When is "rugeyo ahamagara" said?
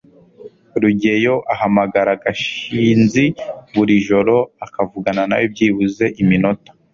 0.81-2.11